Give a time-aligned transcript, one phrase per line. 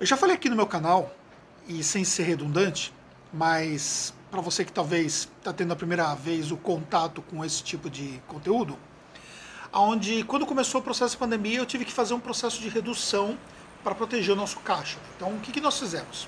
[0.00, 1.14] Eu já falei aqui no meu canal,
[1.68, 2.90] e sem ser redundante,
[3.30, 7.90] mas para você que talvez está tendo a primeira vez o contato com esse tipo
[7.90, 8.78] de conteúdo,
[9.70, 13.36] onde quando começou o processo de pandemia eu tive que fazer um processo de redução
[13.84, 14.96] para proteger o nosso caixa.
[15.16, 16.26] Então o que, que nós fizemos?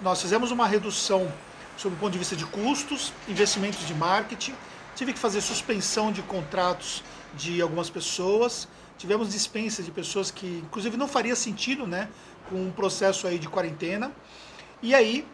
[0.00, 1.30] Nós fizemos uma redução
[1.76, 4.54] sob o ponto de vista de custos, investimentos de marketing,
[4.96, 8.66] tive que fazer suspensão de contratos de algumas pessoas,
[8.96, 12.08] tivemos dispensa de pessoas que inclusive não faria sentido, né,
[12.50, 14.12] com um processo aí de quarentena.
[14.82, 15.26] E aí,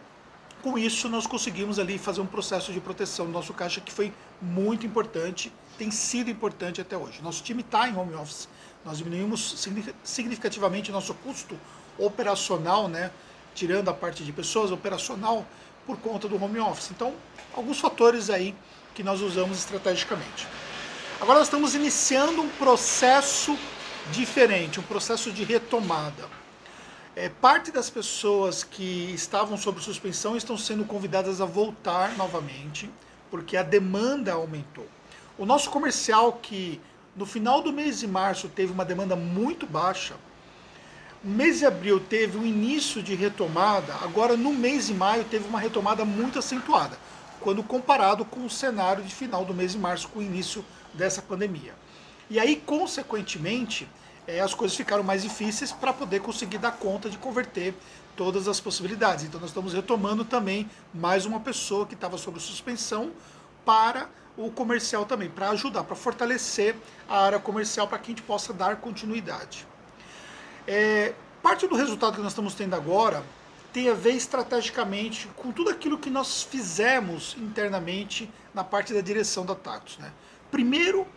[0.61, 4.13] com isso, nós conseguimos ali fazer um processo de proteção do nosso caixa que foi
[4.41, 7.21] muito importante, tem sido importante até hoje.
[7.21, 8.47] Nosso time está em home office,
[8.85, 9.67] nós diminuímos
[10.03, 11.59] significativamente nosso custo
[11.97, 13.11] operacional, né,
[13.55, 15.45] tirando a parte de pessoas, operacional,
[15.85, 16.91] por conta do home office.
[16.91, 17.13] Então,
[17.55, 18.53] alguns fatores aí
[18.93, 20.47] que nós usamos estrategicamente.
[21.19, 23.57] Agora nós estamos iniciando um processo
[24.11, 26.27] diferente, um processo de retomada.
[27.19, 32.87] É, parte das pessoas que estavam sob suspensão estão sendo convidadas a voltar novamente,
[33.31, 34.85] porque a demanda aumentou.
[35.35, 36.79] O nosso comercial, que
[37.15, 40.13] no final do mês de março teve uma demanda muito baixa,
[41.23, 45.59] mês de abril teve um início de retomada, agora no mês de maio teve uma
[45.59, 46.99] retomada muito acentuada,
[47.41, 51.23] quando comparado com o cenário de final do mês de março, com o início dessa
[51.23, 51.73] pandemia.
[52.29, 53.89] E aí, consequentemente,
[54.27, 57.73] é, as coisas ficaram mais difíceis para poder conseguir dar conta de converter
[58.15, 59.23] todas as possibilidades.
[59.23, 63.11] Então nós estamos retomando também mais uma pessoa que estava sob suspensão
[63.65, 66.75] para o comercial também, para ajudar, para fortalecer
[67.07, 69.65] a área comercial para que a gente possa dar continuidade.
[70.67, 73.23] É, parte do resultado que nós estamos tendo agora
[73.71, 79.45] tem a ver estrategicamente com tudo aquilo que nós fizemos internamente na parte da direção
[79.45, 79.97] da Tactus.
[79.97, 80.11] Né?
[80.51, 81.07] Primeiro,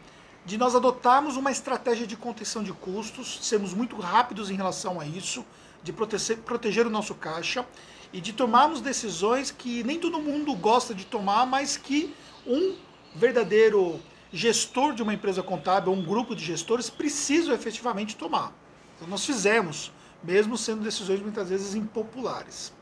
[0.45, 5.07] de nós adotarmos uma estratégia de contenção de custos, sermos muito rápidos em relação a
[5.07, 5.45] isso,
[5.83, 7.67] de proteger, proteger o nosso caixa
[8.13, 12.15] e de tomarmos decisões que nem todo mundo gosta de tomar, mas que
[12.47, 12.75] um
[13.15, 14.01] verdadeiro
[14.33, 18.53] gestor de uma empresa contábil, um grupo de gestores, precisam efetivamente tomar.
[18.97, 19.93] Então nós fizemos,
[20.23, 22.73] mesmo sendo decisões muitas vezes impopulares.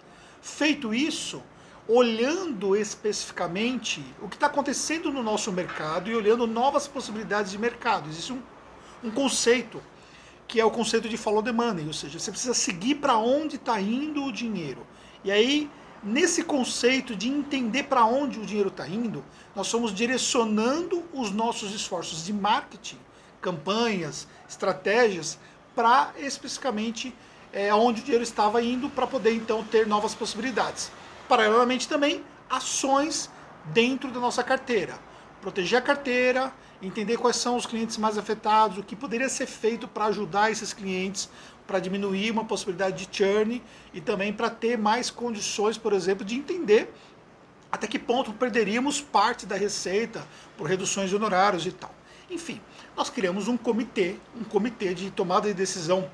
[0.40, 1.42] Feito isso,
[1.88, 8.10] olhando especificamente o que está acontecendo no nosso mercado e olhando novas possibilidades de mercado.
[8.10, 8.42] Existe um,
[9.02, 9.82] um conceito
[10.46, 13.56] que é o conceito de follow the money, ou seja, você precisa seguir para onde
[13.56, 14.86] está indo o dinheiro.
[15.22, 15.70] E aí,
[16.02, 19.22] nesse conceito de entender para onde o dinheiro está indo,
[19.54, 22.98] nós somos direcionando os nossos esforços de marketing,
[23.42, 25.38] campanhas, estratégias,
[25.74, 27.14] para especificamente
[27.52, 30.90] é, onde o dinheiro estava indo, para poder então ter novas possibilidades.
[31.28, 33.30] Paralelamente também, ações
[33.66, 34.98] dentro da nossa carteira.
[35.40, 39.86] Proteger a carteira, entender quais são os clientes mais afetados, o que poderia ser feito
[39.86, 41.28] para ajudar esses clientes,
[41.66, 43.62] para diminuir uma possibilidade de churn
[43.92, 46.92] e também para ter mais condições, por exemplo, de entender
[47.70, 51.94] até que ponto perderíamos parte da receita por reduções de honorários e tal.
[52.30, 52.60] Enfim,
[52.96, 56.10] nós criamos um comitê, um comitê de tomada de decisão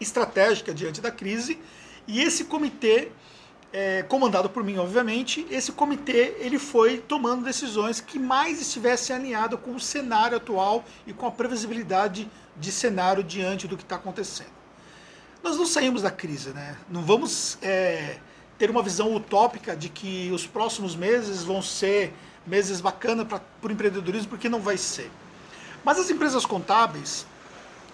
[0.00, 1.58] estratégica diante da crise,
[2.06, 3.10] e esse comitê
[3.76, 9.58] é, comandado por mim, obviamente, esse comitê ele foi tomando decisões que mais estivessem alinhadas
[9.58, 14.52] com o cenário atual e com a previsibilidade de cenário diante do que está acontecendo.
[15.42, 16.76] Nós não saímos da crise, né?
[16.88, 18.18] Não vamos é,
[18.56, 22.14] ter uma visão utópica de que os próximos meses vão ser
[22.46, 25.10] meses bacanas para o empreendedorismo, porque não vai ser.
[25.84, 27.26] Mas as empresas contábeis,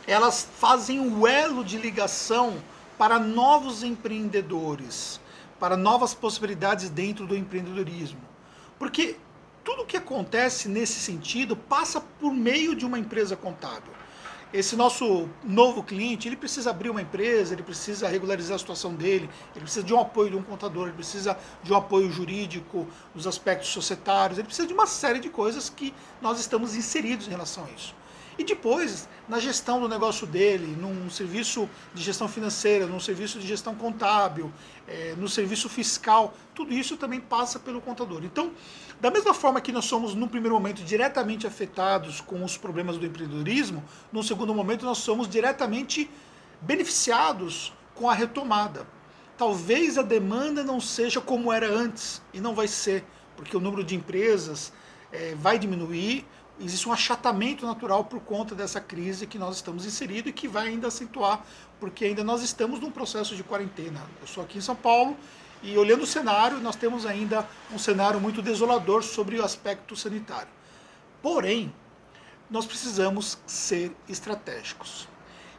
[0.07, 2.63] elas fazem o um elo de ligação
[2.99, 5.19] para novos empreendedores
[5.61, 8.21] para novas possibilidades dentro do empreendedorismo.
[8.79, 9.17] Porque
[9.63, 13.93] tudo o que acontece nesse sentido passa por meio de uma empresa contábil.
[14.53, 19.31] Esse nosso novo cliente, ele precisa abrir uma empresa, ele precisa regularizar a situação dele,
[19.55, 23.29] ele precisa de um apoio de um contador, ele precisa de um apoio jurídico, nos
[23.29, 27.65] aspectos societários, ele precisa de uma série de coisas que nós estamos inseridos em relação
[27.65, 27.95] a isso.
[28.39, 33.47] E depois, na gestão do negócio dele, num serviço de gestão financeira, num serviço de
[33.47, 34.53] gestão contábil,
[34.89, 38.25] é, no serviço fiscal, tudo isso também passa pelo contador.
[38.25, 38.53] Então,
[39.01, 43.07] da mesma forma que nós somos, no primeiro momento, diretamente afetados com os problemas do
[43.07, 43.83] empreendedorismo,
[44.13, 46.11] no segundo momento, nós somos diretamente
[46.61, 48.87] beneficiados com a retomada.
[49.37, 53.05] Talvez a demanda não seja como era antes, e não vai ser,
[53.37, 54.73] porque o número de empresas
[55.13, 56.27] é, vai diminuir,
[56.61, 60.69] existe um achatamento natural por conta dessa crise que nós estamos inseridos e que vai
[60.69, 61.45] ainda acentuar,
[61.79, 64.01] porque ainda nós estamos num processo de quarentena.
[64.21, 65.17] Eu sou aqui em São Paulo
[65.63, 70.49] e olhando o cenário, nós temos ainda um cenário muito desolador sobre o aspecto sanitário.
[71.23, 71.73] Porém,
[72.51, 75.09] nós precisamos ser estratégicos.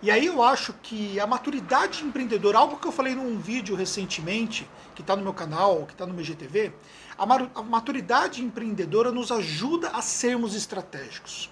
[0.01, 4.67] E aí eu acho que a maturidade empreendedora, algo que eu falei num vídeo recentemente,
[4.95, 6.73] que está no meu canal, que está no meu GTV,
[7.17, 11.49] a maturidade empreendedora nos ajuda a sermos estratégicos.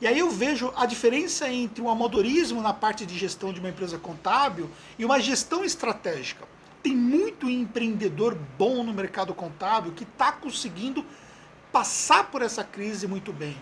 [0.00, 3.68] E aí eu vejo a diferença entre um amadorismo na parte de gestão de uma
[3.68, 4.68] empresa contábil
[4.98, 6.46] e uma gestão estratégica.
[6.82, 11.04] Tem muito empreendedor bom no mercado contábil que está conseguindo
[11.70, 13.56] passar por essa crise muito bem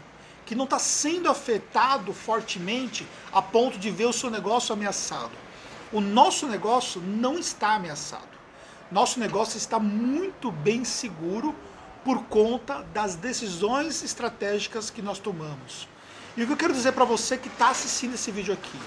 [0.50, 5.30] que não está sendo afetado fortemente a ponto de ver o seu negócio ameaçado.
[5.92, 8.39] O nosso negócio não está ameaçado.
[8.90, 11.54] Nosso negócio está muito bem seguro
[12.04, 15.86] por conta das decisões estratégicas que nós tomamos.
[16.36, 18.78] E o que eu quero dizer para você que está assistindo esse vídeo aqui,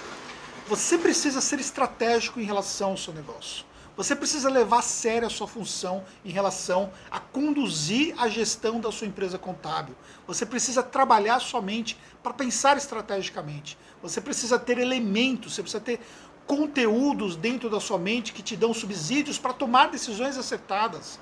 [0.68, 3.66] você precisa ser estratégico em relação ao seu negócio.
[3.96, 8.92] Você precisa levar a sério a sua função em relação a conduzir a gestão da
[8.92, 9.96] sua empresa contábil.
[10.28, 13.78] Você precisa trabalhar somente para pensar estrategicamente.
[14.02, 16.00] Você precisa ter elementos, você precisa ter
[16.46, 21.20] conteúdos dentro da sua mente que te dão subsídios para tomar decisões acertadas.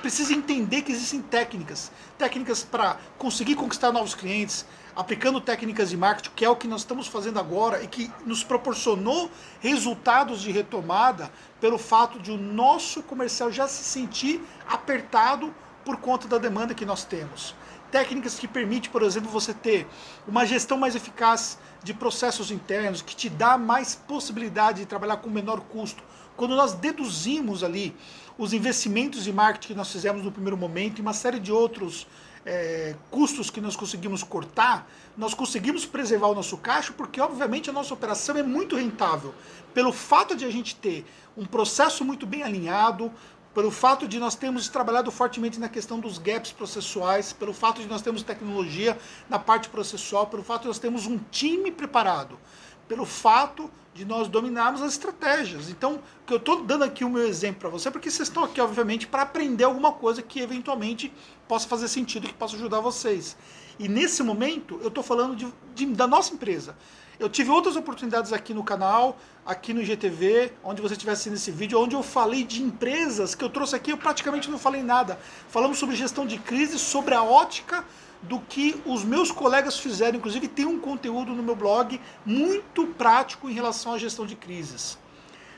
[0.00, 4.64] Precisa entender que existem técnicas, técnicas para conseguir conquistar novos clientes,
[4.96, 8.42] aplicando técnicas de marketing, que é o que nós estamos fazendo agora e que nos
[8.42, 9.30] proporcionou
[9.60, 11.30] resultados de retomada
[11.60, 16.86] pelo fato de o nosso comercial já se sentir apertado por conta da demanda que
[16.86, 17.54] nós temos.
[17.90, 19.86] Técnicas que permitem, por exemplo, você ter
[20.26, 25.28] uma gestão mais eficaz de processos internos, que te dá mais possibilidade de trabalhar com
[25.28, 26.02] menor custo.
[26.36, 27.94] Quando nós deduzimos ali
[28.38, 32.06] os investimentos de marketing que nós fizemos no primeiro momento e uma série de outros
[32.46, 37.72] é, custos que nós conseguimos cortar, nós conseguimos preservar o nosso caixa, porque obviamente a
[37.72, 39.34] nossa operação é muito rentável.
[39.74, 41.04] Pelo fato de a gente ter
[41.36, 43.12] um processo muito bem alinhado,
[43.54, 47.88] pelo fato de nós termos trabalhado fortemente na questão dos gaps processuais, pelo fato de
[47.88, 48.96] nós termos tecnologia
[49.28, 52.38] na parte processual, pelo fato de nós termos um time preparado,
[52.86, 55.68] pelo fato de nós dominarmos as estratégias.
[55.68, 58.60] Então, que eu estou dando aqui o meu exemplo para você, porque vocês estão aqui,
[58.60, 61.12] obviamente, para aprender alguma coisa que eventualmente
[61.48, 63.36] possa fazer sentido, que possa ajudar vocês.
[63.78, 66.76] E nesse momento, eu estou falando de, de, da nossa empresa.
[67.20, 71.50] Eu tive outras oportunidades aqui no canal, aqui no GTV, onde você estiver assistindo esse
[71.50, 75.20] vídeo, onde eu falei de empresas que eu trouxe aqui, eu praticamente não falei nada.
[75.50, 77.84] Falamos sobre gestão de crise, sobre a ótica
[78.22, 80.16] do que os meus colegas fizeram.
[80.16, 84.96] Inclusive, tem um conteúdo no meu blog muito prático em relação à gestão de crises.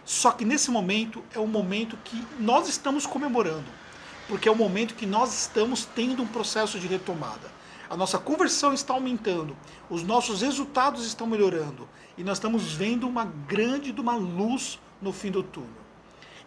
[0.05, 3.71] Só que nesse momento é o momento que nós estamos comemorando,
[4.27, 7.62] porque é o momento que nós estamos tendo um processo de retomada.
[7.93, 9.55] A nossa conversão está aumentando,
[9.91, 11.87] os nossos resultados estão melhorando
[12.17, 15.69] e nós estamos vendo uma grande uma luz no fim do túnel.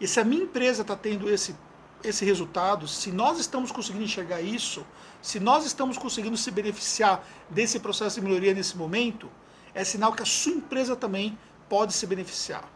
[0.00, 1.54] E se a minha empresa está tendo esse
[2.02, 4.84] esse resultado, se nós estamos conseguindo enxergar isso,
[5.22, 9.30] se nós estamos conseguindo se beneficiar desse processo de melhoria nesse momento,
[9.72, 11.38] é sinal que a sua empresa também
[11.68, 12.68] pode se beneficiar.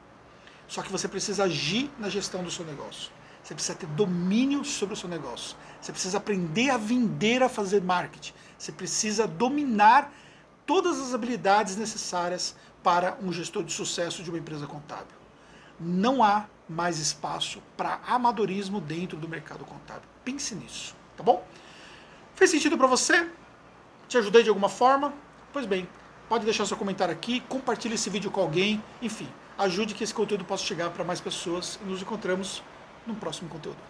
[0.68, 3.10] Só que você precisa agir na gestão do seu negócio.
[3.50, 5.56] Você precisa ter domínio sobre o seu negócio.
[5.80, 8.32] Você precisa aprender a vender, a fazer marketing.
[8.56, 10.12] Você precisa dominar
[10.64, 15.16] todas as habilidades necessárias para um gestor de sucesso de uma empresa contábil.
[15.80, 20.08] Não há mais espaço para amadorismo dentro do mercado contábil.
[20.24, 21.44] Pense nisso, tá bom?
[22.36, 23.28] Fez sentido para você?
[24.06, 25.12] Te ajudei de alguma forma?
[25.52, 25.88] Pois bem,
[26.28, 30.44] pode deixar seu comentário aqui, compartilhe esse vídeo com alguém, enfim, ajude que esse conteúdo
[30.44, 32.62] possa chegar para mais pessoas e nos encontramos
[33.10, 33.89] no próximo conteúdo.